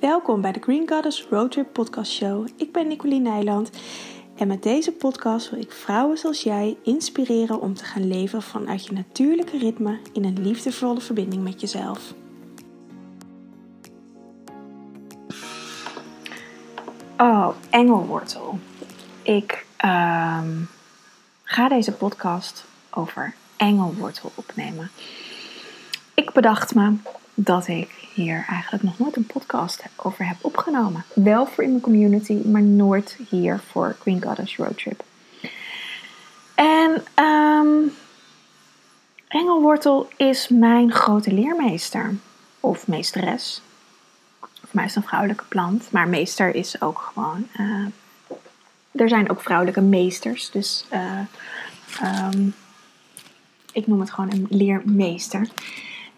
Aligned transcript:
Welkom 0.00 0.40
bij 0.40 0.52
de 0.52 0.60
Green 0.60 0.88
Goddess 0.88 1.26
Roadtrip 1.30 1.72
Podcast 1.72 2.12
Show. 2.12 2.48
Ik 2.56 2.72
ben 2.72 2.88
Nicoline 2.88 3.30
Nijland 3.30 3.70
en 4.36 4.48
met 4.48 4.62
deze 4.62 4.92
podcast 4.92 5.50
wil 5.50 5.60
ik 5.60 5.72
vrouwen 5.72 6.18
zoals 6.18 6.42
jij 6.42 6.76
inspireren 6.82 7.60
om 7.60 7.74
te 7.74 7.84
gaan 7.84 8.08
leven 8.08 8.42
vanuit 8.42 8.86
je 8.86 8.92
natuurlijke 8.92 9.58
ritme 9.58 9.98
in 10.12 10.24
een 10.24 10.42
liefdevolle 10.42 11.00
verbinding 11.00 11.42
met 11.42 11.60
jezelf. 11.60 12.14
Oh, 17.16 17.48
engelwortel. 17.70 18.58
Ik 19.22 19.66
ehm, 19.76 20.50
ga 21.42 21.68
deze 21.68 21.92
podcast 21.92 22.64
over 22.90 23.34
engelwortel 23.56 24.32
opnemen. 24.34 24.90
Ik 26.14 26.32
bedacht 26.32 26.74
me 26.74 26.96
dat 27.38 27.68
ik 27.68 27.90
hier 28.14 28.44
eigenlijk 28.48 28.82
nog 28.82 28.98
nooit 28.98 29.16
een 29.16 29.26
podcast 29.26 29.82
over 29.96 30.26
heb 30.26 30.36
opgenomen. 30.40 31.04
Wel 31.14 31.46
voor 31.46 31.64
in 31.64 31.70
mijn 31.70 31.82
community, 31.82 32.32
maar 32.44 32.62
nooit 32.62 33.18
hier 33.28 33.60
voor 33.70 33.96
Green 34.00 34.22
Goddess 34.22 34.56
Road 34.56 34.78
Trip. 34.78 35.04
En 36.54 37.02
um, 37.24 37.92
engelwortel 39.28 40.08
is 40.16 40.48
mijn 40.48 40.92
grote 40.92 41.32
leermeester 41.32 42.14
of 42.60 42.86
meesteres. 42.86 43.62
Voor 44.40 44.68
mij 44.70 44.84
is 44.84 44.94
het 44.94 45.02
een 45.02 45.08
vrouwelijke 45.08 45.44
plant, 45.48 45.90
maar 45.90 46.08
meester 46.08 46.54
is 46.54 46.80
ook 46.80 47.10
gewoon. 47.12 47.46
Uh, 47.60 47.86
er 48.90 49.08
zijn 49.08 49.30
ook 49.30 49.42
vrouwelijke 49.42 49.80
meesters, 49.80 50.50
dus 50.50 50.86
uh, 50.92 51.20
um, 52.32 52.54
ik 53.72 53.86
noem 53.86 54.00
het 54.00 54.10
gewoon 54.10 54.32
een 54.32 54.46
leermeester. 54.50 55.48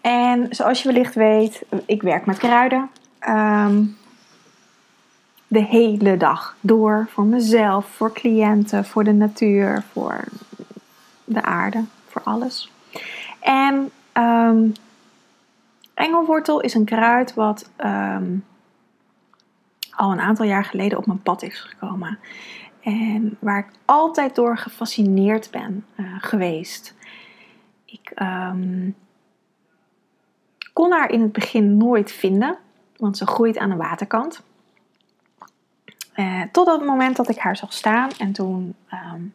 En 0.01 0.47
zoals 0.49 0.81
je 0.81 0.91
wellicht 0.91 1.15
weet, 1.15 1.63
ik 1.85 2.01
werk 2.01 2.25
met 2.25 2.37
kruiden. 2.37 2.89
Um, 3.29 3.97
de 5.47 5.63
hele 5.63 6.17
dag 6.17 6.55
door 6.61 7.07
voor 7.09 7.23
mezelf, 7.23 7.85
voor 7.85 8.13
cliënten, 8.13 8.85
voor 8.85 9.03
de 9.03 9.13
natuur, 9.13 9.83
voor 9.91 10.23
de 11.23 11.41
aarde, 11.41 11.83
voor 12.07 12.21
alles. 12.23 12.71
En 13.39 13.91
um, 14.13 14.73
engelwortel 15.93 16.61
is 16.61 16.73
een 16.73 16.85
kruid 16.85 17.33
wat 17.33 17.69
um, 17.85 18.45
al 19.91 20.11
een 20.11 20.19
aantal 20.19 20.45
jaar 20.45 20.65
geleden 20.65 20.97
op 20.97 21.05
mijn 21.05 21.21
pad 21.21 21.41
is 21.41 21.59
gekomen. 21.59 22.19
En 22.81 23.37
waar 23.39 23.59
ik 23.59 23.67
altijd 23.85 24.35
door 24.35 24.57
gefascineerd 24.57 25.51
ben 25.51 25.85
uh, 25.95 26.05
geweest. 26.19 26.95
Ik 27.85 28.11
kon 30.79 30.91
haar 30.91 31.11
in 31.11 31.21
het 31.21 31.31
begin 31.31 31.77
nooit 31.77 32.11
vinden, 32.11 32.57
want 32.97 33.17
ze 33.17 33.27
groeit 33.27 33.57
aan 33.57 33.69
de 33.69 33.75
waterkant. 33.75 34.41
Uh, 36.15 36.41
tot 36.51 36.67
het 36.67 36.85
moment 36.85 37.15
dat 37.15 37.29
ik 37.29 37.37
haar 37.37 37.57
zag 37.57 37.73
staan 37.73 38.09
en 38.17 38.31
toen 38.31 38.75
um, 38.93 39.33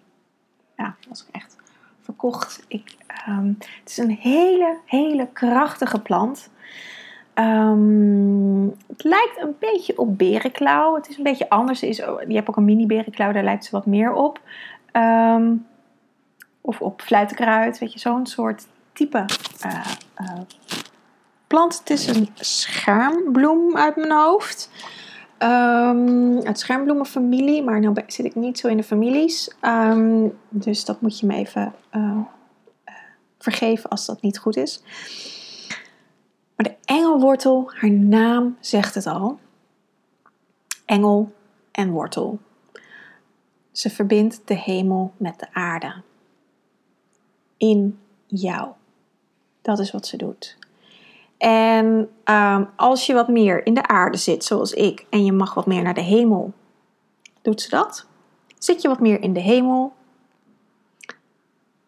ja, 0.77 0.95
was 1.09 1.25
ik 1.29 1.35
echt 1.35 1.57
verkocht. 2.01 2.65
Ik, 2.69 2.97
um, 3.29 3.57
het 3.59 3.91
is 3.91 3.97
een 3.97 4.11
hele, 4.11 4.77
hele 4.85 5.29
krachtige 5.33 6.01
plant. 6.01 6.51
Um, 7.35 8.75
het 8.87 9.05
lijkt 9.05 9.39
een 9.41 9.57
beetje 9.59 9.99
op 9.99 10.19
berenklauw. 10.19 10.95
Het 10.95 11.09
is 11.09 11.17
een 11.17 11.23
beetje 11.23 11.49
anders. 11.49 11.83
Is, 11.83 11.97
je 11.97 12.35
hebt 12.35 12.49
ook 12.49 12.57
een 12.57 12.65
mini 12.65 12.87
berenklauw, 12.87 13.33
daar 13.33 13.45
lijkt 13.45 13.65
ze 13.65 13.71
wat 13.71 13.87
meer 13.87 14.13
op. 14.13 14.41
Of 16.61 16.81
op 16.81 17.01
fluitenkruid, 17.01 17.79
weet 17.79 17.93
je, 17.93 17.99
zo'n 17.99 18.27
soort 18.27 18.67
type 18.93 19.25
uh, 19.67 20.41
plant. 21.55 21.79
Het 21.79 21.91
is 21.91 22.07
een 22.07 22.29
schermbloem 22.35 23.77
uit 23.77 23.97
mijn 23.97 24.13
hoofd. 24.13 24.71
Um, 25.39 26.43
uit 26.43 26.59
schermbloemenfamilie, 26.59 27.63
maar 27.63 27.81
nu 27.81 27.93
zit 28.07 28.27
ik 28.27 28.35
niet 28.35 28.59
zo 28.59 28.69
in 28.69 28.77
de 28.77 28.83
families. 28.83 29.55
Um, 29.63 30.39
dus 30.49 30.85
dat 30.85 31.01
moet 31.01 31.19
je 31.19 31.27
me 31.27 31.35
even 31.35 31.75
uh, 31.93 32.19
vergeven 33.39 33.91
als 33.91 34.07
dat 34.07 34.23
niet 34.23 34.39
goed 34.39 34.57
is. 34.57 34.83
Maar 36.57 36.67
de 36.67 36.77
engelwortel, 36.85 37.71
haar 37.75 37.91
naam 37.91 38.57
zegt 38.61 38.95
het 38.95 39.07
al. 39.07 39.39
Engel 40.85 41.33
en 41.71 41.91
wortel. 41.91 42.39
Ze 43.73 43.91
verbindt 43.91 44.41
de 44.45 44.55
hemel 44.55 45.13
met 45.17 45.39
de 45.39 45.47
aarde. 45.53 46.03
In 47.57 47.99
jou. 48.27 48.69
Dat 49.63 49.79
is 49.79 49.91
wat 49.91 50.07
ze 50.07 50.17
doet. 50.17 50.57
En 51.45 52.09
um, 52.25 52.69
als 52.77 53.07
je 53.07 53.15
wat 53.15 53.29
meer 53.29 53.67
in 53.67 53.75
de 53.75 53.87
aarde 53.87 54.17
zit, 54.17 54.45
zoals 54.45 54.73
ik, 54.73 55.07
en 55.11 55.25
je 55.25 55.33
mag 55.33 55.55
wat 55.55 55.67
meer 55.67 55.83
naar 55.83 55.95
de 55.95 56.01
hemel, 56.01 56.53
doet 57.43 57.61
ze 57.61 57.69
dat. 57.69 58.07
Zit 58.59 58.83
je 58.83 58.89
wat 58.89 59.01
meer 59.01 59.21
in 59.21 59.33
de 59.33 59.41
hemel, 59.41 59.93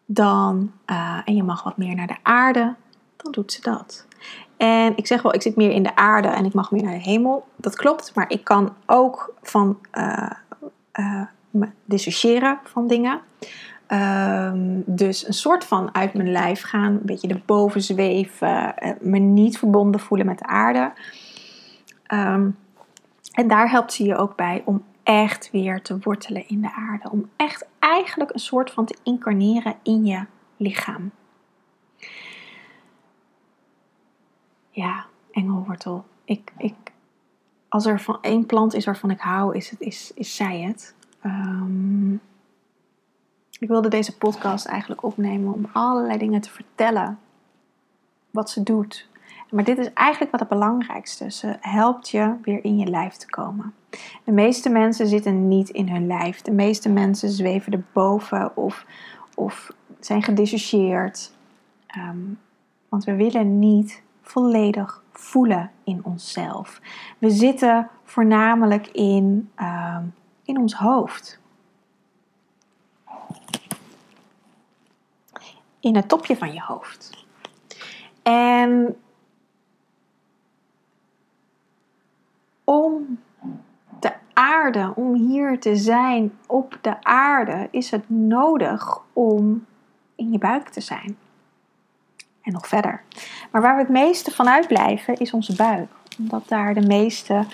dan, 0.05 0.71
uh, 0.85 1.21
en 1.25 1.35
je 1.35 1.43
mag 1.43 1.63
wat 1.63 1.77
meer 1.77 1.95
naar 1.95 2.07
de 2.07 2.17
aarde, 2.23 2.75
dan 3.15 3.31
doet 3.31 3.51
ze 3.51 3.61
dat. 3.61 4.05
En 4.57 4.97
ik 4.97 5.07
zeg 5.07 5.21
wel, 5.21 5.33
ik 5.33 5.41
zit 5.41 5.55
meer 5.55 5.71
in 5.71 5.83
de 5.83 5.95
aarde 5.95 6.27
en 6.27 6.45
ik 6.45 6.53
mag 6.53 6.71
meer 6.71 6.83
naar 6.83 6.97
de 6.97 7.09
hemel. 7.09 7.47
Dat 7.55 7.75
klopt, 7.75 8.15
maar 8.15 8.29
ik 8.29 8.43
kan 8.43 8.73
ook 8.85 9.33
van 9.41 9.79
uh, 9.93 10.31
me 11.49 11.69
dissociëren 11.85 12.59
van 12.63 12.87
dingen. 12.87 13.21
Um, 13.91 14.83
dus 14.85 15.27
een 15.27 15.33
soort 15.33 15.65
van 15.65 15.95
uit 15.95 16.13
mijn 16.13 16.31
lijf 16.31 16.61
gaan, 16.61 16.91
een 16.91 17.05
beetje 17.05 17.27
erboven 17.27 17.81
zweven, 17.81 18.73
me 18.99 19.17
niet 19.17 19.57
verbonden 19.57 20.01
voelen 20.01 20.25
met 20.25 20.37
de 20.37 20.45
aarde. 20.45 20.93
Um, 22.13 22.57
en 23.31 23.47
daar 23.47 23.69
helpt 23.69 23.93
ze 23.93 24.03
je 24.05 24.15
ook 24.15 24.35
bij 24.35 24.61
om 24.65 24.83
echt 25.03 25.51
weer 25.51 25.81
te 25.81 25.99
wortelen 25.99 26.47
in 26.47 26.61
de 26.61 26.71
aarde. 26.73 27.11
Om 27.11 27.29
echt 27.35 27.65
eigenlijk 27.79 28.33
een 28.33 28.39
soort 28.39 28.71
van 28.71 28.85
te 28.85 28.97
incarneren 29.03 29.75
in 29.83 30.05
je 30.05 30.25
lichaam. 30.57 31.11
Ja, 34.69 35.05
engelwortel. 35.31 36.05
Ik, 36.25 36.51
ik, 36.57 36.75
als 37.67 37.85
er 37.85 38.01
van 38.01 38.17
één 38.21 38.45
plant 38.45 38.73
is 38.73 38.85
waarvan 38.85 39.11
ik 39.11 39.19
hou, 39.19 39.55
is, 39.55 39.69
het, 39.69 39.79
is, 39.79 40.11
is 40.15 40.35
zij 40.35 40.59
het. 40.61 40.95
Um, 41.25 42.21
ik 43.59 43.67
wilde 43.67 43.89
deze 43.89 44.17
podcast 44.17 44.65
eigenlijk 44.65 45.03
opnemen 45.03 45.53
om 45.53 45.69
allerlei 45.73 46.17
dingen 46.17 46.41
te 46.41 46.49
vertellen. 46.49 47.19
Wat 48.31 48.49
ze 48.49 48.63
doet. 48.63 49.07
Maar 49.49 49.63
dit 49.63 49.77
is 49.77 49.93
eigenlijk 49.93 50.31
wat 50.31 50.39
het 50.39 50.49
belangrijkste. 50.49 51.31
Ze 51.31 51.55
helpt 51.59 52.09
je 52.09 52.33
weer 52.41 52.63
in 52.63 52.77
je 52.77 52.85
lijf 52.85 53.13
te 53.13 53.29
komen. 53.29 53.73
De 54.23 54.31
meeste 54.31 54.69
mensen 54.69 55.07
zitten 55.07 55.47
niet 55.47 55.69
in 55.69 55.89
hun 55.89 56.07
lijf. 56.07 56.41
De 56.41 56.51
meeste 56.51 56.89
mensen 56.89 57.29
zweven 57.29 57.73
erboven 57.73 58.57
of, 58.57 58.85
of 59.35 59.71
zijn 59.99 60.23
gedissocieerd. 60.23 61.31
Um, 61.97 62.39
want 62.89 63.03
we 63.03 63.15
willen 63.15 63.59
niet 63.59 64.01
volledig 64.21 65.03
voelen 65.11 65.71
in 65.83 65.99
onszelf. 66.03 66.81
We 67.17 67.29
zitten 67.29 67.89
voornamelijk 68.03 68.87
in, 68.87 69.49
um, 69.61 70.13
in 70.43 70.57
ons 70.57 70.73
hoofd. 70.73 71.39
In 75.87 75.95
het 75.95 76.07
topje 76.07 76.37
van 76.37 76.53
je 76.53 76.61
hoofd. 76.61 77.25
En 78.23 78.95
om 82.63 83.19
de 83.99 84.13
aarde, 84.33 84.93
om 84.95 85.13
hier 85.13 85.59
te 85.59 85.75
zijn 85.75 86.37
op 86.47 86.79
de 86.81 87.03
aarde, 87.03 87.67
is 87.71 87.91
het 87.91 88.09
nodig 88.09 89.01
om 89.13 89.65
in 90.15 90.31
je 90.31 90.37
buik 90.37 90.69
te 90.69 90.81
zijn 90.81 91.17
en 92.41 92.51
nog 92.53 92.67
verder. 92.67 93.03
Maar 93.51 93.61
waar 93.61 93.75
we 93.75 93.81
het 93.81 93.91
meeste 93.91 94.31
van 94.31 94.49
uitblijven 94.49 95.17
is 95.17 95.33
onze 95.33 95.55
buik. 95.55 95.91
Omdat 96.19 96.47
daar 96.47 96.73
de 96.73 96.87
meeste 96.87 97.45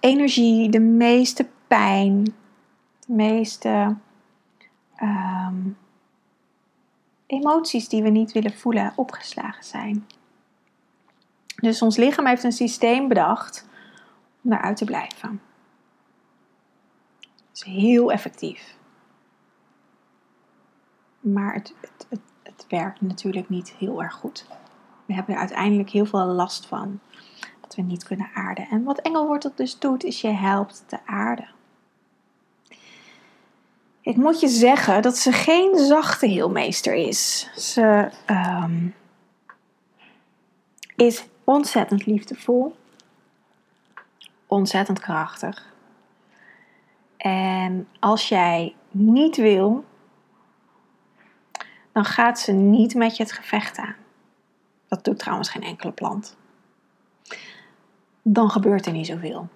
energie, 0.00 0.68
de 0.70 0.80
meeste 0.80 1.48
pijn, 1.66 2.24
de 3.06 3.12
meeste 3.12 3.96
um, 5.02 5.76
emoties 7.32 7.88
die 7.88 8.02
we 8.02 8.08
niet 8.08 8.32
willen 8.32 8.54
voelen 8.54 8.92
opgeslagen 8.96 9.64
zijn. 9.64 10.06
Dus 11.56 11.82
ons 11.82 11.96
lichaam 11.96 12.26
heeft 12.26 12.44
een 12.44 12.52
systeem 12.52 13.08
bedacht 13.08 13.68
om 14.42 14.50
daaruit 14.50 14.76
te 14.76 14.84
blijven. 14.84 15.40
Dat 17.20 17.30
is 17.52 17.62
heel 17.62 18.12
effectief. 18.12 18.76
Maar 21.20 21.54
het, 21.54 21.74
het, 21.80 22.06
het 22.08 22.20
het 22.42 22.66
werkt 22.68 23.00
natuurlijk 23.00 23.48
niet 23.48 23.74
heel 23.78 24.02
erg 24.02 24.14
goed. 24.14 24.46
We 25.06 25.14
hebben 25.14 25.34
er 25.34 25.40
uiteindelijk 25.40 25.90
heel 25.90 26.06
veel 26.06 26.26
last 26.26 26.66
van 26.66 27.00
dat 27.60 27.74
we 27.74 27.82
niet 27.82 28.04
kunnen 28.04 28.30
aarden. 28.34 28.66
En 28.68 28.84
wat 28.84 28.98
engelwortel 28.98 29.52
dus 29.54 29.78
doet, 29.78 30.04
is 30.04 30.20
je 30.20 30.30
helpt 30.30 30.84
te 30.86 30.98
aarden. 31.06 31.48
Ik 34.02 34.16
moet 34.16 34.40
je 34.40 34.48
zeggen 34.48 35.02
dat 35.02 35.16
ze 35.16 35.32
geen 35.32 35.78
zachte 35.78 36.26
heelmeester 36.26 36.94
is. 36.94 37.50
Ze 37.56 38.10
um, 38.26 38.94
is 40.96 41.24
ontzettend 41.44 42.06
liefdevol. 42.06 42.76
ontzettend 44.46 44.98
krachtig. 44.98 45.72
En 47.16 47.88
als 48.00 48.28
jij 48.28 48.74
niet 48.90 49.36
wil, 49.36 49.84
dan 51.92 52.04
gaat 52.04 52.40
ze 52.40 52.52
niet 52.52 52.94
met 52.94 53.16
je 53.16 53.22
het 53.22 53.32
gevecht 53.32 53.78
aan. 53.78 53.94
Dat 54.88 55.04
doet 55.04 55.18
trouwens 55.18 55.48
geen 55.48 55.62
enkele 55.62 55.92
plant. 55.92 56.36
Dan 58.22 58.50
gebeurt 58.50 58.86
er 58.86 58.92
niet 58.92 59.06
zoveel. 59.06 59.48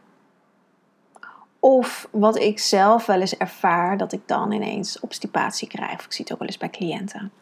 Of 1.66 2.08
wat 2.10 2.36
ik 2.36 2.58
zelf 2.58 3.06
wel 3.06 3.20
eens 3.20 3.36
ervaar, 3.36 3.96
dat 3.96 4.12
ik 4.12 4.20
dan 4.26 4.52
ineens 4.52 5.00
obstipatie 5.00 5.68
krijg. 5.68 6.04
Ik 6.04 6.12
zie 6.12 6.24
het 6.24 6.32
ook 6.32 6.38
wel 6.38 6.48
eens 6.48 6.58
bij 6.58 6.70
cliënten. 6.70 7.32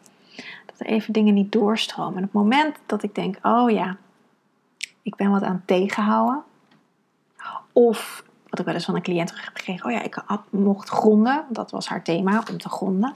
Dat 0.65 0.79
er 0.79 0.85
even 0.85 1.13
dingen 1.13 1.33
niet 1.33 1.51
doorstromen. 1.51 2.17
En 2.17 2.23
op 2.23 2.33
het 2.33 2.41
moment 2.41 2.75
dat 2.85 3.03
ik 3.03 3.15
denk, 3.15 3.37
oh 3.41 3.71
ja, 3.71 3.97
ik 5.01 5.15
ben 5.15 5.31
wat 5.31 5.43
aan 5.43 5.53
het 5.53 5.67
tegenhouden. 5.67 6.43
Of 7.71 8.23
wat 8.49 8.59
ik 8.59 8.65
wel 8.65 8.73
eens 8.73 8.85
van 8.85 8.95
een 8.95 9.01
cliënt 9.01 9.29
heb 9.29 9.39
gekregen. 9.39 9.85
Oh 9.85 9.91
ja, 9.91 10.01
ik 10.01 10.23
mocht 10.49 10.89
gronden. 10.89 11.45
Dat 11.49 11.71
was 11.71 11.87
haar 11.87 12.03
thema, 12.03 12.43
om 12.49 12.57
te 12.57 12.69
gronden. 12.69 13.15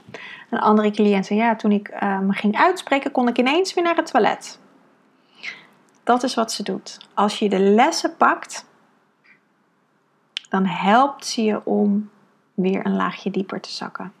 Een 0.50 0.60
andere 0.60 0.90
cliënt 0.90 1.26
zei, 1.26 1.38
ja, 1.38 1.56
toen 1.56 1.72
ik 1.72 2.00
me 2.00 2.32
ging 2.32 2.56
uitspreken, 2.56 3.10
kon 3.10 3.28
ik 3.28 3.38
ineens 3.38 3.74
weer 3.74 3.84
naar 3.84 3.96
het 3.96 4.10
toilet. 4.10 4.58
Dat 6.04 6.22
is 6.22 6.34
wat 6.34 6.52
ze 6.52 6.62
doet. 6.62 6.98
Als 7.14 7.38
je 7.38 7.48
de 7.48 7.60
lessen 7.60 8.16
pakt, 8.16 8.68
dan 10.50 10.66
helpt 10.66 11.26
ze 11.26 11.42
je 11.42 11.64
om 11.64 12.10
weer 12.54 12.86
een 12.86 12.96
laagje 12.96 13.30
dieper 13.30 13.60
te 13.60 13.70
zakken. 13.70 14.12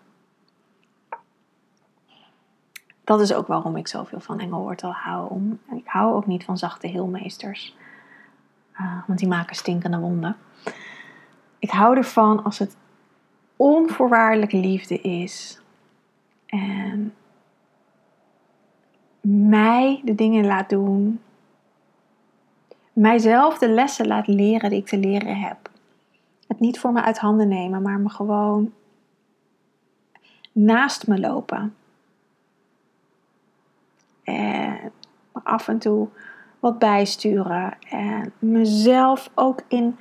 Dat 3.04 3.20
is 3.20 3.32
ook 3.32 3.46
waarom 3.46 3.76
ik 3.76 3.88
zoveel 3.88 4.20
van 4.20 4.40
Engelwortel 4.40 4.92
hou. 4.92 5.58
Ik 5.70 5.86
hou 5.86 6.14
ook 6.14 6.26
niet 6.26 6.44
van 6.44 6.58
zachte 6.58 6.86
heelmeesters. 6.86 7.76
Uh, 8.80 9.02
want 9.06 9.18
die 9.18 9.28
maken 9.28 9.56
stinkende 9.56 9.98
wonden. 9.98 10.36
Ik 11.58 11.70
hou 11.70 11.96
ervan 11.96 12.44
als 12.44 12.58
het 12.58 12.76
onvoorwaardelijk 13.56 14.52
liefde 14.52 15.00
is. 15.00 15.60
En 16.46 17.14
mij 19.20 20.00
de 20.04 20.14
dingen 20.14 20.46
laat 20.46 20.68
doen. 20.68 21.20
Mijzelf 22.92 23.58
de 23.58 23.68
lessen 23.68 24.06
laat 24.06 24.26
leren 24.26 24.70
die 24.70 24.78
ik 24.78 24.86
te 24.86 24.98
leren 24.98 25.36
heb. 25.36 25.69
Het 26.50 26.60
niet 26.60 26.80
voor 26.80 26.92
me 26.92 27.02
uit 27.02 27.18
handen 27.18 27.48
nemen, 27.48 27.82
maar 27.82 27.98
me 27.98 28.08
gewoon 28.08 28.72
naast 30.52 31.06
me 31.06 31.20
lopen. 31.20 31.74
En 34.22 34.92
af 35.32 35.68
en 35.68 35.78
toe 35.78 36.08
wat 36.58 36.78
bijsturen. 36.78 37.76
En 37.90 38.32
mezelf 38.38 39.30
ook 39.34 39.62
in, 39.68 39.98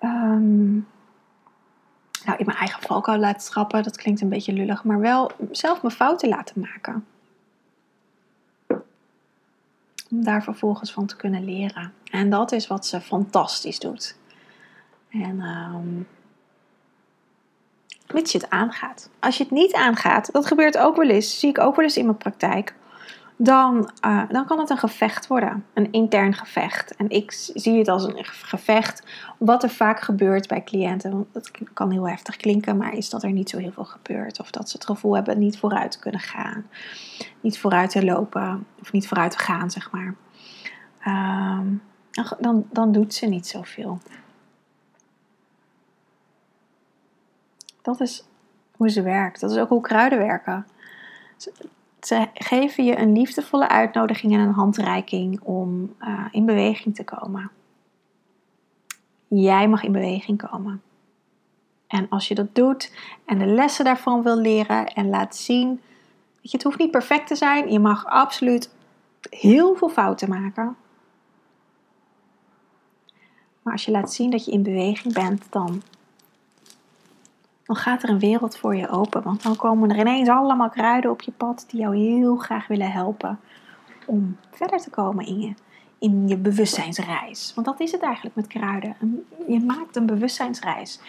um, 0.00 0.86
nou, 2.24 2.38
in 2.38 2.46
mijn 2.46 2.58
eigen 2.58 2.82
valkuil 2.82 3.18
laten 3.18 3.50
trappen. 3.50 3.82
Dat 3.82 3.96
klinkt 3.96 4.20
een 4.20 4.28
beetje 4.28 4.52
lullig, 4.52 4.84
maar 4.84 5.00
wel 5.00 5.30
zelf 5.50 5.82
mijn 5.82 5.94
fouten 5.94 6.28
laten 6.28 6.60
maken. 6.60 7.06
Om 10.10 10.24
daar 10.24 10.42
vervolgens 10.42 10.92
van 10.92 11.06
te 11.06 11.16
kunnen 11.16 11.44
leren. 11.44 11.92
En 12.10 12.30
dat 12.30 12.52
is 12.52 12.66
wat 12.66 12.86
ze 12.86 13.00
fantastisch 13.00 13.78
doet. 13.78 14.16
En 15.22 15.40
um, 15.40 16.06
mits 18.12 18.32
je 18.32 18.38
het 18.38 18.50
aangaat. 18.50 19.10
Als 19.18 19.36
je 19.36 19.42
het 19.42 19.52
niet 19.52 19.74
aangaat, 19.74 20.32
dat 20.32 20.46
gebeurt 20.46 20.78
ook 20.78 20.96
wel 20.96 21.08
eens, 21.08 21.38
zie 21.38 21.48
ik 21.48 21.58
ook 21.58 21.76
wel 21.76 21.84
eens 21.84 21.96
in 21.96 22.04
mijn 22.04 22.16
praktijk 22.16 22.74
dan, 23.36 23.90
uh, 24.06 24.22
dan 24.28 24.46
kan 24.46 24.58
het 24.58 24.70
een 24.70 24.76
gevecht 24.76 25.26
worden. 25.26 25.64
Een 25.74 25.92
intern 25.92 26.34
gevecht. 26.34 26.96
En 26.96 27.10
ik 27.10 27.32
zie 27.54 27.78
het 27.78 27.88
als 27.88 28.04
een 28.04 28.24
gevecht. 28.24 29.02
Wat 29.38 29.62
er 29.62 29.70
vaak 29.70 30.00
gebeurt 30.00 30.48
bij 30.48 30.64
cliënten. 30.64 31.10
Want 31.10 31.26
dat 31.32 31.50
kan 31.72 31.90
heel 31.90 32.08
heftig 32.08 32.36
klinken, 32.36 32.76
maar 32.76 32.92
is 32.92 33.10
dat 33.10 33.22
er 33.22 33.32
niet 33.32 33.50
zo 33.50 33.58
heel 33.58 33.72
veel 33.72 33.84
gebeurt. 33.84 34.40
Of 34.40 34.50
dat 34.50 34.70
ze 34.70 34.76
het 34.76 34.86
gevoel 34.86 35.14
hebben 35.14 35.38
niet 35.38 35.58
vooruit 35.58 35.90
te 35.90 35.98
kunnen 35.98 36.20
gaan. 36.20 36.66
Niet 37.40 37.58
vooruit 37.58 37.90
te 37.90 38.04
lopen. 38.04 38.66
Of 38.80 38.92
niet 38.92 39.08
vooruit 39.08 39.30
te 39.30 39.38
gaan, 39.38 39.70
zeg 39.70 39.90
maar. 39.90 40.14
Uh, 41.06 41.60
dan, 42.40 42.66
dan 42.70 42.92
doet 42.92 43.14
ze 43.14 43.26
niet 43.26 43.46
zoveel. 43.46 43.98
Dat 47.86 48.00
is 48.00 48.24
hoe 48.76 48.90
ze 48.90 49.02
werkt. 49.02 49.40
Dat 49.40 49.50
is 49.50 49.58
ook 49.58 49.68
hoe 49.68 49.80
kruiden 49.80 50.18
werken. 50.18 50.66
Ze 52.00 52.28
geven 52.34 52.84
je 52.84 52.98
een 52.98 53.12
liefdevolle 53.12 53.68
uitnodiging 53.68 54.32
en 54.32 54.40
een 54.40 54.52
handreiking 54.52 55.40
om 55.40 55.94
uh, 56.00 56.24
in 56.30 56.44
beweging 56.44 56.94
te 56.94 57.04
komen. 57.04 57.50
Jij 59.28 59.68
mag 59.68 59.82
in 59.82 59.92
beweging 59.92 60.48
komen. 60.48 60.82
En 61.86 62.08
als 62.08 62.28
je 62.28 62.34
dat 62.34 62.54
doet 62.54 62.92
en 63.24 63.38
de 63.38 63.46
lessen 63.46 63.84
daarvan 63.84 64.22
wil 64.22 64.36
leren 64.36 64.86
en 64.86 65.08
laat 65.08 65.36
zien, 65.36 65.68
weet 65.68 66.50
je, 66.50 66.56
het 66.56 66.62
hoeft 66.62 66.78
niet 66.78 66.90
perfect 66.90 67.26
te 67.26 67.34
zijn. 67.34 67.72
Je 67.72 67.78
mag 67.78 68.06
absoluut 68.06 68.70
heel 69.30 69.74
veel 69.74 69.88
fouten 69.88 70.28
maken. 70.28 70.76
Maar 73.62 73.72
als 73.72 73.84
je 73.84 73.90
laat 73.90 74.12
zien 74.12 74.30
dat 74.30 74.44
je 74.44 74.52
in 74.52 74.62
beweging 74.62 75.14
bent, 75.14 75.46
dan 75.50 75.82
dan 77.66 77.76
gaat 77.76 78.02
er 78.02 78.08
een 78.08 78.18
wereld 78.18 78.56
voor 78.56 78.76
je 78.76 78.88
open. 78.88 79.22
Want 79.22 79.42
dan 79.42 79.56
komen 79.56 79.90
er 79.90 79.98
ineens 79.98 80.28
allemaal 80.28 80.68
kruiden 80.68 81.10
op 81.10 81.22
je 81.22 81.32
pad 81.32 81.64
die 81.68 81.80
jou 81.80 81.96
heel 81.96 82.36
graag 82.36 82.66
willen 82.66 82.92
helpen 82.92 83.38
om 84.06 84.36
verder 84.50 84.78
te 84.78 84.90
komen 84.90 85.26
in 85.26 85.40
je, 85.40 85.54
in 85.98 86.28
je 86.28 86.36
bewustzijnsreis. 86.36 87.52
Want 87.54 87.66
dat 87.66 87.80
is 87.80 87.92
het 87.92 88.02
eigenlijk 88.02 88.36
met 88.36 88.46
kruiden. 88.46 88.96
Je 89.48 89.60
maakt 89.60 89.96
een 89.96 90.06
bewustzijnsreis. 90.06 91.00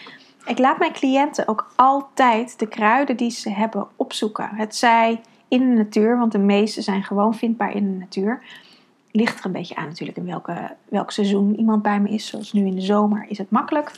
Ik 0.45 0.57
laat 0.57 0.79
mijn 0.79 0.93
cliënten 0.93 1.47
ook 1.47 1.71
altijd 1.75 2.59
de 2.59 2.67
kruiden 2.67 3.17
die 3.17 3.29
ze 3.29 3.49
hebben 3.49 3.87
opzoeken. 3.95 4.49
Het 4.53 4.75
zij 4.75 5.21
in 5.47 5.59
de 5.59 5.75
natuur, 5.75 6.17
want 6.17 6.31
de 6.31 6.37
meeste 6.37 6.81
zijn 6.81 7.03
gewoon 7.03 7.35
vindbaar 7.35 7.75
in 7.75 7.91
de 7.91 7.97
natuur. 7.97 8.41
Ligt 9.11 9.39
er 9.39 9.45
een 9.45 9.51
beetje 9.51 9.75
aan 9.75 9.87
natuurlijk 9.87 10.17
in 10.17 10.25
welke, 10.25 10.75
welk 10.89 11.11
seizoen 11.11 11.55
iemand 11.59 11.81
bij 11.81 11.99
me 11.99 12.09
is. 12.09 12.27
Zoals 12.27 12.53
nu 12.53 12.65
in 12.65 12.75
de 12.75 12.81
zomer 12.81 13.25
is 13.27 13.37
het 13.37 13.51
makkelijk. 13.51 13.91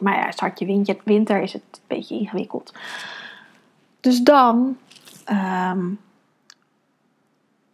Maar 0.00 0.16
ja, 0.16 0.30
start 0.30 0.58
je 0.58 0.98
winter 1.04 1.42
is 1.42 1.52
het 1.52 1.62
een 1.72 1.80
beetje 1.86 2.18
ingewikkeld. 2.18 2.74
Dus 4.00 4.20
dan 4.20 4.76
ehm, 5.24 5.86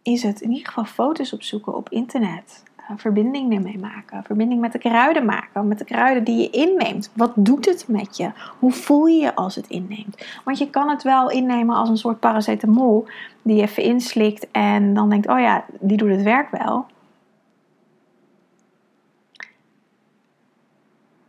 is 0.01 0.23
het 0.23 0.41
in 0.41 0.51
ieder 0.51 0.67
geval 0.67 0.85
foto's 0.85 1.33
opzoeken 1.33 1.75
op 1.75 1.89
internet. 1.89 2.63
Verbinding 2.95 3.53
ermee 3.53 3.77
maken. 3.77 4.23
Verbinding 4.23 4.61
met 4.61 4.71
de 4.71 4.77
kruiden 4.77 5.25
maken. 5.25 5.67
Met 5.67 5.77
de 5.77 5.85
kruiden 5.85 6.23
die 6.23 6.37
je 6.37 6.49
inneemt. 6.49 7.11
Wat 7.13 7.31
doet 7.35 7.65
het 7.65 7.87
met 7.87 8.17
je? 8.17 8.31
Hoe 8.59 8.71
voel 8.71 9.05
je 9.05 9.19
je 9.19 9.35
als 9.35 9.55
het 9.55 9.67
inneemt? 9.67 10.25
Want 10.43 10.57
je 10.57 10.69
kan 10.69 10.89
het 10.89 11.03
wel 11.03 11.29
innemen 11.29 11.75
als 11.75 11.89
een 11.89 11.97
soort 11.97 12.19
paracetamol. 12.19 13.07
Die 13.41 13.55
je 13.55 13.61
even 13.61 13.83
inslikt 13.83 14.51
en 14.51 14.93
dan 14.93 15.09
denkt, 15.09 15.27
oh 15.27 15.39
ja, 15.39 15.65
die 15.79 15.97
doet 15.97 16.09
het 16.09 16.23
werk 16.23 16.51
wel. 16.51 16.85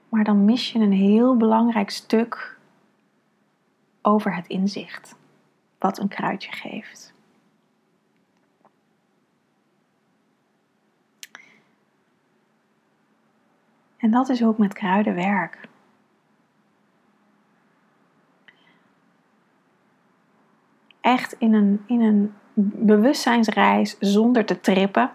Maar 0.08 0.24
dan 0.24 0.44
mis 0.44 0.72
je 0.72 0.78
een 0.78 0.92
heel 0.92 1.36
belangrijk 1.36 1.90
stuk 1.90 2.58
over 4.02 4.34
het 4.34 4.46
inzicht 4.46 5.16
wat 5.78 5.98
een 5.98 6.08
kruidje 6.08 6.52
geeft. 6.52 7.14
En 13.96 14.10
dat 14.10 14.28
is 14.28 14.44
ook 14.44 14.58
met 14.58 14.72
kruiden 14.72 15.14
werk. 15.14 15.68
Echt 21.00 21.32
in 21.32 21.54
een, 21.54 21.82
in 21.86 22.00
een 22.00 22.34
bewustzijnsreis 22.84 23.96
zonder 23.98 24.44
te 24.44 24.60
trippen. 24.60 25.10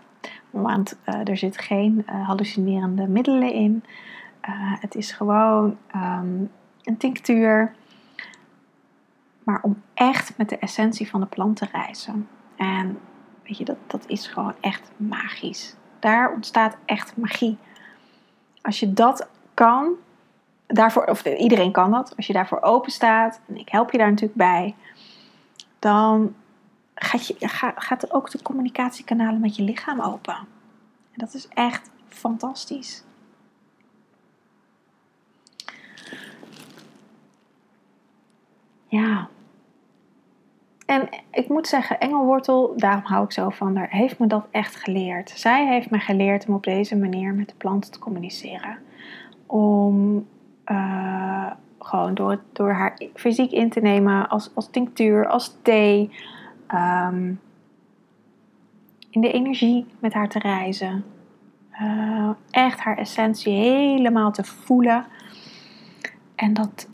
Want 0.49 0.97
uh, 1.05 1.27
er 1.27 1.37
zit 1.37 1.57
geen 1.57 2.05
uh, 2.09 2.27
hallucinerende 2.27 3.07
middelen 3.07 3.53
in. 3.53 3.83
Uh, 4.49 4.73
het 4.79 4.95
is 4.95 5.11
gewoon 5.11 5.77
um, 5.95 6.51
een 6.83 6.97
tinctuur. 6.97 7.75
Maar 9.43 9.59
om 9.61 9.81
echt 9.93 10.37
met 10.37 10.49
de 10.49 10.57
essentie 10.57 11.09
van 11.09 11.19
de 11.19 11.25
plant 11.25 11.57
te 11.57 11.67
reizen. 11.71 12.27
En 12.55 12.99
weet 13.43 13.57
je, 13.57 13.65
dat, 13.65 13.77
dat 13.87 14.03
is 14.07 14.27
gewoon 14.27 14.53
echt 14.59 14.91
magisch. 14.97 15.75
Daar 15.99 16.33
ontstaat 16.33 16.77
echt 16.85 17.17
magie. 17.17 17.57
Als 18.61 18.79
je 18.79 18.93
dat 18.93 19.27
kan, 19.53 19.93
daarvoor, 20.67 21.05
of 21.05 21.25
iedereen 21.25 21.71
kan 21.71 21.91
dat, 21.91 22.15
als 22.15 22.27
je 22.27 22.33
daarvoor 22.33 22.61
open 22.61 22.91
staat, 22.91 23.41
en 23.47 23.57
ik 23.57 23.69
help 23.69 23.91
je 23.91 23.97
daar 23.97 24.09
natuurlijk 24.09 24.37
bij, 24.37 24.75
dan 25.79 26.35
gaat, 26.95 27.27
je, 27.27 27.35
gaat 27.75 28.13
ook 28.13 28.31
de 28.31 28.41
communicatiekanalen 28.41 29.39
met 29.39 29.55
je 29.55 29.63
lichaam 29.63 30.01
open. 30.01 30.35
En 31.11 31.19
dat 31.19 31.33
is 31.33 31.47
echt 31.47 31.89
fantastisch. 32.07 33.03
Ja. 38.93 39.27
en 40.85 41.09
ik 41.31 41.49
moet 41.49 41.67
zeggen, 41.67 41.99
Engelwortel, 41.99 42.73
daarom 42.77 43.03
hou 43.03 43.23
ik 43.23 43.31
zo 43.31 43.49
van 43.49 43.75
haar, 43.75 43.89
heeft 43.89 44.19
me 44.19 44.27
dat 44.27 44.47
echt 44.51 44.75
geleerd. 44.75 45.29
Zij 45.29 45.67
heeft 45.67 45.89
me 45.89 45.99
geleerd 45.99 46.47
om 46.47 46.53
op 46.53 46.63
deze 46.63 46.95
manier 46.97 47.33
met 47.33 47.47
de 47.47 47.55
planten 47.57 47.91
te 47.91 47.99
communiceren. 47.99 48.77
Om 49.45 50.27
uh, 50.71 51.51
gewoon 51.79 52.13
door, 52.13 52.41
door 52.51 52.71
haar 52.71 52.97
fysiek 53.13 53.51
in 53.51 53.69
te 53.69 53.79
nemen 53.79 54.29
als, 54.29 54.51
als 54.55 54.69
tinctuur, 54.69 55.27
als 55.27 55.57
thee. 55.61 56.11
Um, 56.73 57.39
in 59.09 59.21
de 59.21 59.31
energie 59.31 59.85
met 59.99 60.13
haar 60.13 60.29
te 60.29 60.39
reizen. 60.39 61.05
Uh, 61.81 62.29
echt 62.49 62.79
haar 62.79 62.97
essentie 62.97 63.53
helemaal 63.53 64.31
te 64.31 64.43
voelen. 64.43 65.05
En 66.35 66.53
dat 66.53 66.87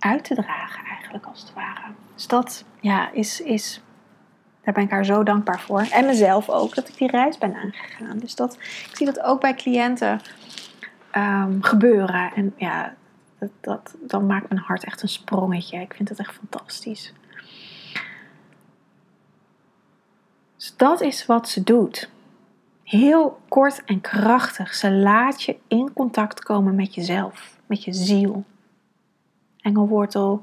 uit 0.00 0.24
te 0.24 0.34
dragen 0.34 0.84
eigenlijk 0.84 1.26
als 1.26 1.40
het 1.40 1.54
ware. 1.54 1.92
Dus 2.14 2.26
dat 2.26 2.64
ja, 2.80 3.12
is, 3.12 3.40
is, 3.40 3.80
daar 4.64 4.74
ben 4.74 4.82
ik 4.82 4.90
haar 4.90 5.04
zo 5.04 5.22
dankbaar 5.22 5.60
voor. 5.60 5.80
En 5.80 6.06
mezelf 6.06 6.48
ook, 6.48 6.74
dat 6.74 6.88
ik 6.88 6.96
die 6.96 7.10
reis 7.10 7.38
ben 7.38 7.54
aangegaan. 7.54 8.18
Dus 8.18 8.34
dat, 8.34 8.54
ik 8.54 8.90
zie 8.92 9.06
dat 9.06 9.20
ook 9.20 9.40
bij 9.40 9.54
cliënten 9.54 10.20
um, 11.16 11.62
gebeuren. 11.62 12.32
En 12.34 12.54
ja, 12.56 12.94
dat, 13.38 13.50
dat, 13.60 13.94
dan 14.00 14.26
maakt 14.26 14.48
mijn 14.48 14.60
hart 14.60 14.84
echt 14.84 15.02
een 15.02 15.08
sprongetje. 15.08 15.80
Ik 15.80 15.94
vind 15.94 16.08
het 16.08 16.18
echt 16.18 16.34
fantastisch. 16.34 17.12
Dus 20.56 20.76
dat 20.76 21.00
is 21.00 21.26
wat 21.26 21.48
ze 21.48 21.62
doet. 21.62 22.10
Heel 22.84 23.40
kort 23.48 23.84
en 23.84 24.00
krachtig. 24.00 24.74
Ze 24.74 24.92
laat 24.92 25.42
je 25.42 25.56
in 25.68 25.92
contact 25.92 26.42
komen 26.42 26.74
met 26.74 26.94
jezelf, 26.94 27.56
met 27.66 27.84
je 27.84 27.92
ziel. 27.92 28.44
Engelwortel 29.60 30.42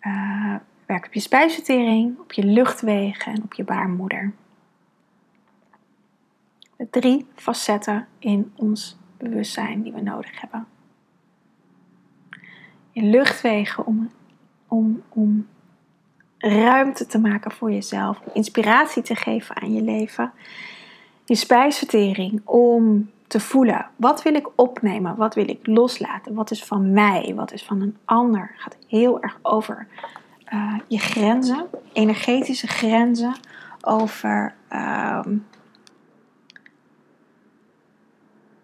uh, 0.00 0.54
werkt 0.86 1.06
op 1.06 1.14
je 1.14 1.20
spijsvertering, 1.20 2.18
op 2.18 2.32
je 2.32 2.44
luchtwegen 2.44 3.32
en 3.32 3.42
op 3.42 3.54
je 3.54 3.64
baarmoeder. 3.64 4.32
De 6.76 6.90
drie 6.90 7.26
facetten 7.34 8.06
in 8.18 8.52
ons 8.56 8.96
bewustzijn 9.18 9.82
die 9.82 9.92
we 9.92 10.00
nodig 10.00 10.40
hebben. 10.40 10.66
Je 12.90 13.02
luchtwegen 13.02 13.86
om, 13.86 14.10
om, 14.68 15.02
om 15.08 15.46
ruimte 16.38 17.06
te 17.06 17.18
maken 17.18 17.50
voor 17.50 17.72
jezelf, 17.72 18.20
om 18.20 18.30
inspiratie 18.34 19.02
te 19.02 19.14
geven 19.14 19.56
aan 19.56 19.72
je 19.72 19.82
leven. 19.82 20.32
Je 21.24 21.34
spijsvertering 21.34 22.40
om 22.44 23.10
te 23.26 23.40
voelen. 23.40 23.86
Wat 23.96 24.22
wil 24.22 24.34
ik 24.34 24.48
opnemen? 24.54 25.16
Wat 25.16 25.34
wil 25.34 25.48
ik 25.48 25.66
loslaten? 25.66 26.34
Wat 26.34 26.50
is 26.50 26.64
van 26.64 26.92
mij? 26.92 27.32
Wat 27.34 27.52
is 27.52 27.64
van 27.64 27.80
een 27.80 27.96
ander? 28.04 28.54
Gaat 28.56 28.76
heel 28.88 29.22
erg 29.22 29.38
over 29.42 29.86
uh, 30.52 30.78
je 30.88 30.98
grenzen, 30.98 31.66
energetische 31.92 32.66
grenzen, 32.66 33.34
over 33.80 34.54
ehm, 34.68 35.36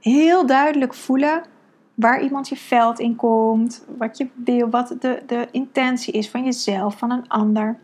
heel 0.00 0.46
duidelijk 0.46 0.94
voelen 0.94 1.42
waar 1.94 2.22
iemand 2.22 2.48
je 2.48 2.56
veld 2.56 2.98
in 2.98 3.16
komt, 3.16 3.84
wat 3.96 4.18
je 4.18 4.28
wil, 4.34 4.70
wat 4.70 4.96
de, 5.00 5.22
de 5.26 5.48
intentie 5.50 6.12
is 6.12 6.30
van 6.30 6.44
jezelf, 6.44 6.98
van 6.98 7.10
een 7.10 7.28
ander. 7.28 7.78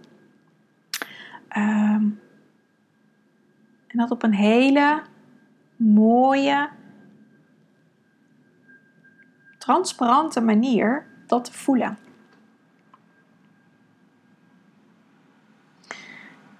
Um, 1.56 2.20
en 3.86 3.98
dat 3.98 4.10
op 4.10 4.22
een 4.22 4.34
hele 4.34 5.02
mooie, 5.76 6.68
transparante 9.58 10.40
manier 10.40 11.06
dat 11.26 11.44
te 11.44 11.52
voelen. 11.52 11.98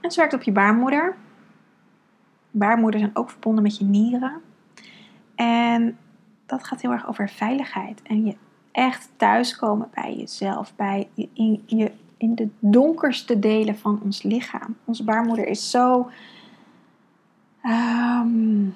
En 0.01 0.11
ze 0.11 0.21
werkt 0.21 0.35
op 0.35 0.43
je 0.43 0.53
baarmoeder. 0.53 1.17
Baarmoeder 2.51 3.01
zijn 3.01 3.17
ook 3.17 3.31
verbonden 3.31 3.63
met 3.63 3.79
je 3.79 3.85
nieren. 3.85 4.41
En 5.35 5.99
dat 6.47 6.67
gaat 6.67 6.81
heel 6.81 6.93
erg 6.93 7.09
over 7.09 7.29
veiligheid. 7.29 8.03
En 8.03 8.25
je 8.25 8.37
echt 8.73 9.11
thuiskomen 9.17 9.91
bij 9.95 10.17
jezelf. 10.17 10.75
Bij 10.77 11.09
in, 11.15 11.63
je, 11.67 11.93
in 12.17 12.35
de 12.35 12.49
donkerste 12.59 13.39
delen 13.39 13.79
van 13.79 14.01
ons 14.03 14.23
lichaam. 14.23 14.77
Onze 14.85 15.05
baarmoeder 15.05 15.47
is 15.47 15.71
zo 15.71 16.11
um, 17.65 18.75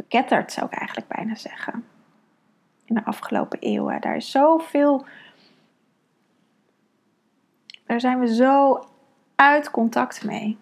verketterd, 0.00 0.52
zou 0.52 0.66
ik 0.66 0.78
eigenlijk 0.78 1.08
bijna 1.08 1.34
zeggen. 1.34 1.84
In 2.84 2.94
de 2.94 3.04
afgelopen 3.04 3.58
eeuwen. 3.58 4.00
Daar 4.00 4.16
is 4.16 4.30
zoveel. 4.30 5.04
Daar 7.86 8.00
zijn 8.00 8.18
we 8.18 8.34
zo 8.34 8.84
uit 9.34 9.70
contact 9.70 10.24
mee. 10.24 10.58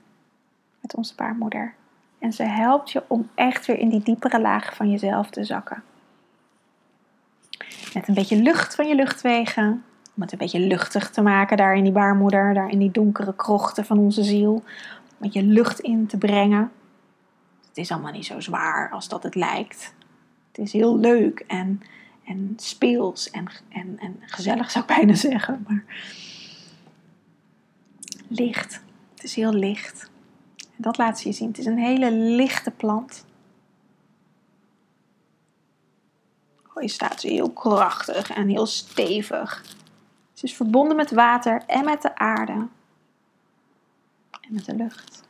Met 0.80 0.95
onze 0.95 1.14
baarmoeder. 1.14 1.75
En 2.18 2.33
ze 2.33 2.42
helpt 2.42 2.90
je 2.90 3.02
om 3.07 3.28
echt 3.35 3.66
weer 3.66 3.78
in 3.78 3.88
die 3.88 4.02
diepere 4.02 4.40
lagen 4.40 4.76
van 4.76 4.90
jezelf 4.90 5.30
te 5.30 5.45
zakken. 5.45 5.83
Met 7.95 8.09
een 8.09 8.14
beetje 8.14 8.37
lucht 8.37 8.75
van 8.75 8.88
je 8.88 8.95
luchtwegen. 8.95 9.85
Om 10.16 10.23
het 10.23 10.33
een 10.33 10.38
beetje 10.38 10.61
luchtig 10.61 11.11
te 11.11 11.23
maken 11.23 11.57
daar 11.57 11.75
in 11.75 11.85
die 11.85 11.92
baarmoeder. 11.92 12.54
Daar 12.54 12.71
in 12.71 12.78
die 12.78 12.90
donkere 12.90 13.35
krochten 13.35 13.85
van 13.85 13.99
onze 13.99 14.23
ziel. 14.23 14.62
Om 15.21 15.28
je 15.30 15.42
lucht 15.42 15.80
in 15.80 16.07
te 16.07 16.18
brengen 16.18 16.71
is 17.78 17.90
allemaal 17.90 18.12
niet 18.12 18.26
zo 18.26 18.40
zwaar 18.40 18.90
als 18.90 19.08
dat 19.08 19.23
het 19.23 19.35
lijkt. 19.35 19.94
Het 20.49 20.58
is 20.58 20.73
heel 20.73 20.99
leuk 20.99 21.44
en, 21.47 21.82
en 22.25 22.52
speels 22.56 23.30
en, 23.30 23.47
en, 23.68 23.99
en 23.99 24.16
gezellig 24.20 24.70
zou 24.70 24.85
ik 24.88 24.97
bijna 24.97 25.14
zeggen. 25.14 25.64
Maar 25.68 25.85
licht. 28.28 28.82
Het 29.14 29.25
is 29.25 29.35
heel 29.35 29.52
licht. 29.52 30.11
En 30.56 30.82
dat 30.82 30.99
laat 30.99 31.18
ze 31.18 31.28
je 31.28 31.35
zien. 31.35 31.49
Het 31.49 31.58
is 31.58 31.66
een 31.66 31.78
hele 31.78 32.12
lichte 32.12 32.70
plant. 32.70 33.25
Oh, 36.75 36.87
staat 36.87 37.20
ze 37.20 37.28
heel 37.28 37.50
krachtig 37.50 38.30
en 38.30 38.49
heel 38.49 38.66
stevig. 38.66 39.76
Ze 40.32 40.44
is 40.44 40.54
verbonden 40.54 40.97
met 40.97 41.11
water 41.11 41.62
en 41.66 41.85
met 41.85 42.02
de 42.02 42.16
aarde. 42.16 42.52
En 44.40 44.49
met 44.49 44.64
de 44.64 44.75
lucht. 44.75 45.27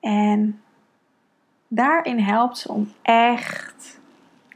En 0.00 0.62
daarin 1.68 2.18
helpt 2.18 2.58
ze 2.58 2.72
om 2.72 2.92
echt 3.02 4.00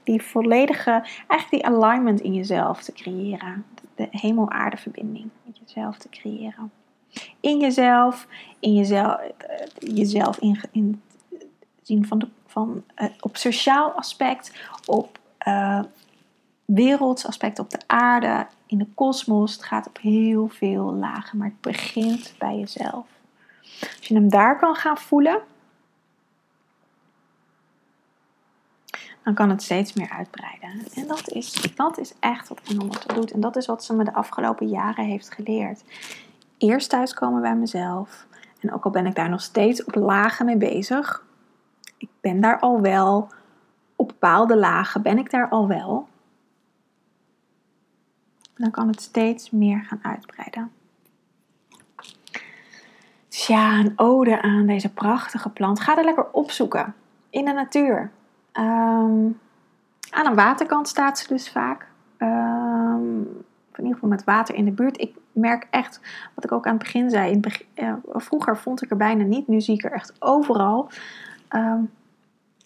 die 0.03 0.23
volledige, 0.23 0.91
eigenlijk 1.27 1.51
die 1.51 1.67
alignment 1.67 2.21
in 2.21 2.35
jezelf 2.35 2.83
te 2.83 2.93
creëren. 2.93 3.65
De 3.95 4.09
hemel-aarde 4.11 4.77
verbinding 4.77 5.31
met 5.45 5.59
jezelf 5.59 5.99
te 5.99 6.09
creëren. 6.09 6.73
In 7.41 7.59
jezelf, 7.59 8.27
in 8.59 8.75
jezelf, 8.75 9.21
eh, 9.21 9.97
jezelf 9.97 10.39
in, 10.39 10.61
in 10.73 11.03
zien 11.83 12.07
van, 12.07 12.19
de, 12.19 12.29
van 12.47 12.85
uh, 12.97 13.09
op 13.21 13.37
sociaal 13.37 13.91
aspect, 13.91 14.53
op 14.87 15.19
uh, 15.47 15.83
werelds 16.65 17.27
aspect, 17.27 17.59
op 17.59 17.71
de 17.71 17.81
aarde, 17.87 18.47
in 18.67 18.79
de 18.79 18.87
kosmos. 18.95 19.53
Het 19.53 19.65
gaat 19.65 19.87
op 19.87 19.99
heel 20.01 20.49
veel 20.49 20.93
lagen, 20.93 21.39
maar 21.39 21.49
het 21.49 21.61
begint 21.61 22.35
bij 22.39 22.59
jezelf. 22.59 23.07
Als 23.81 24.07
je 24.07 24.15
hem 24.15 24.29
daar 24.29 24.59
kan 24.59 24.75
gaan 24.75 24.99
voelen, 24.99 25.43
dan 29.25 29.35
kan 29.35 29.51
het 29.51 29.63
steeds 29.63 29.93
meer 29.93 30.11
uitbreiden. 30.11 30.71
En 30.95 31.07
dat 31.07 31.29
is, 31.29 31.73
dat 31.75 31.99
is 31.99 32.15
echt 32.21 32.49
wat 32.49 32.61
Engelwortel 32.69 33.15
doet. 33.15 33.31
En 33.31 33.41
dat 33.41 33.57
is 33.57 33.67
wat 33.67 33.85
ze 33.85 33.95
me 33.95 34.05
de 34.05 34.15
afgelopen 34.15 34.69
jaren 34.69 35.05
heeft 35.05 35.35
geleerd. 35.35 35.85
Eerst 36.59 36.91
thuiskomen 36.91 37.41
bij 37.41 37.57
mezelf. 37.57 38.27
En 38.61 38.73
ook 38.73 38.85
al 38.85 38.91
ben 38.91 39.07
ik 39.07 39.15
daar 39.15 39.29
nog 39.29 39.41
steeds 39.41 39.85
op 39.85 39.95
lagen 39.95 40.47
mee 40.47 40.57
bezig. 40.57 41.25
Ik 41.99 42.09
ben 42.21 42.41
daar 42.41 42.59
al 42.59 42.81
wel. 42.81 43.29
Op 43.97 44.09
bepaalde 44.09 44.57
lagen 44.57 45.03
ben 45.03 45.19
ik 45.19 45.31
daar 45.31 45.49
al 45.49 45.69
wel. 45.69 46.09
Dan 48.55 48.71
kan 48.71 48.89
het 48.89 49.01
steeds 49.01 49.51
meer 49.51 49.85
gaan 49.85 50.01
uitbreiden. 50.03 50.73
Dus 53.35 53.47
ja, 53.47 53.79
een 53.79 53.93
ode 53.97 54.43
aan 54.43 54.67
deze 54.67 54.93
prachtige 54.93 55.49
plant. 55.49 55.81
Ga 55.81 55.99
er 55.99 56.05
lekker 56.05 56.27
opzoeken 56.31 56.95
in 57.31 57.45
de 57.45 57.53
natuur. 57.53 58.11
Ehm, 58.53 59.27
aan 60.11 60.27
een 60.27 60.35
waterkant 60.35 60.89
staat 60.89 61.19
ze 61.19 61.29
dus 61.29 61.51
vaak. 61.51 61.87
Um, 62.19 63.21
in 63.73 63.83
ieder 63.83 63.95
geval 63.95 64.09
met 64.09 64.25
water 64.25 64.55
in 64.55 64.65
de 64.65 64.71
buurt. 64.71 65.01
Ik 65.01 65.17
merk 65.33 65.67
echt, 65.71 66.01
wat 66.35 66.45
ik 66.45 66.53
ook 66.53 66.67
aan 66.67 66.75
het 66.75 66.83
begin 66.83 67.11
zei. 67.11 67.31
In 67.31 67.41
begin, 67.41 67.67
vroeger 68.13 68.57
vond 68.57 68.83
ik 68.83 68.91
er 68.91 68.97
bijna 68.97 69.25
niet, 69.25 69.49
nu 69.49 69.61
zie 69.61 69.75
ik 69.75 69.85
er 69.85 69.93
echt 69.93 70.15
overal. 70.19 70.89
Ehm, 71.49 71.83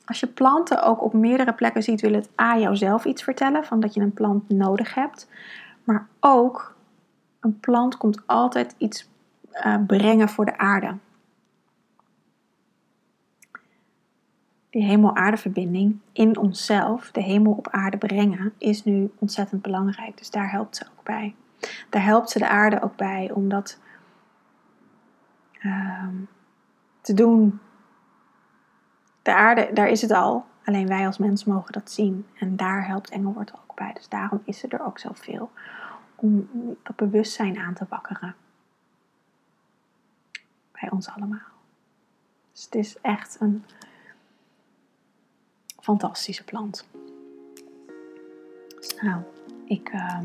als 0.05 0.21
je 0.21 0.27
planten 0.27 0.83
ook 0.83 1.03
op 1.03 1.13
meerdere 1.13 1.53
plekken 1.53 1.83
ziet, 1.83 2.01
wil 2.01 2.13
het 2.13 2.29
A 2.41 2.59
jouzelf 2.59 3.05
iets 3.05 3.23
vertellen 3.23 3.65
van 3.65 3.81
dat 3.81 3.95
je 3.95 4.01
een 4.01 4.13
plant 4.13 4.49
nodig 4.49 4.95
hebt. 4.95 5.29
Maar 5.85 6.07
ook 6.21 6.75
een 7.41 7.61
plant 7.61 7.97
komt 7.97 8.23
altijd 8.27 8.75
iets 8.79 9.09
uh, 9.67 9.77
brengen 9.87 10.29
voor 10.29 10.45
de 10.45 10.59
aarde. 10.59 10.95
die 14.71 14.85
hemel-aarde-verbinding 14.85 15.99
in 16.13 16.39
onszelf, 16.39 17.11
de 17.11 17.23
hemel 17.23 17.53
op 17.53 17.69
aarde 17.69 17.97
brengen, 17.97 18.53
is 18.59 18.85
nu 18.85 19.13
ontzettend 19.19 19.63
belangrijk. 19.63 20.19
Dus 20.19 20.31
daar 20.31 20.51
helpt 20.51 20.77
ze 20.77 20.87
ook 20.97 21.05
bij. 21.05 21.35
Daar 21.91 22.05
helpt 22.05 22.31
ze 22.31 22.39
de 22.39 22.49
aarde 22.49 22.83
ook 22.83 22.97
bij 22.97 23.31
om 23.35 23.49
dat 23.49 23.79
ehm, 25.59 26.15
te 27.01 27.15
doen. 27.15 27.61
De 29.23 29.35
aarde, 29.35 29.71
daar 29.73 29.89
is 29.89 30.03
het 30.03 30.11
al. 30.11 30.45
Alleen 30.65 30.89
wij 30.89 31.07
als 31.07 31.19
mensen 31.19 31.53
mogen 31.53 31.73
dat 31.73 31.91
zien. 31.91 32.27
En 32.39 32.57
daar 32.57 32.87
helpt 32.87 33.11
Engelwortel 33.11 33.59
ook 33.69 33.77
bij. 33.77 33.93
Dus 33.93 34.09
daarom 34.09 34.43
is 34.45 34.63
er 34.63 34.87
ook 34.87 34.99
zoveel. 34.99 35.51
Om 36.15 36.49
dat 36.83 36.97
bewustzijn 36.97 37.59
aan 37.59 37.75
te 37.75 37.87
wakkeren. 37.89 38.35
Bij 40.81 40.91
ons 40.91 41.09
allemaal. 41.09 41.57
Dus 42.53 42.65
het 42.65 42.75
is 42.75 42.97
echt 43.01 43.37
een 43.41 43.65
fantastische 45.81 46.45
plant. 46.45 46.89
Dus 48.81 48.95
nou, 49.01 49.23
ik 49.65 49.89
ehm, 49.89 50.25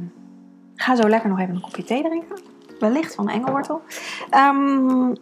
ga 0.75 0.95
zo 0.95 1.09
lekker 1.09 1.29
nog 1.29 1.39
even 1.39 1.55
een 1.55 1.61
kopje 1.61 1.83
thee 1.83 2.03
drinken. 2.03 2.39
Wellicht 2.79 3.15
van 3.15 3.29
engelwortel. 3.29 3.81
Um, 4.31 5.15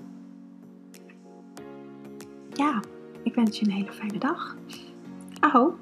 ja, 2.53 2.79
ik 3.23 3.35
wens 3.35 3.59
je 3.59 3.65
een 3.65 3.71
hele 3.71 3.91
fijne 3.91 4.17
dag. 4.17 4.55
Aho! 5.39 5.77